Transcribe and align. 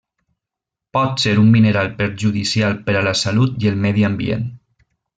Pot 0.97 1.25
ser 1.25 1.33
un 1.41 1.51
mineral 1.57 1.91
perjudicial 2.01 2.75
per 2.89 2.99
a 3.03 3.07
la 3.11 3.17
salut 3.23 3.63
i 3.67 3.73
el 3.75 3.81
medi 3.87 4.11
ambient. 4.13 4.53